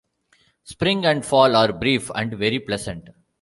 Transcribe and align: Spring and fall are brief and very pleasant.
Spring 0.63 1.05
and 1.05 1.23
fall 1.23 1.55
are 1.55 1.71
brief 1.71 2.09
and 2.15 2.33
very 2.33 2.57
pleasant. 2.57 3.07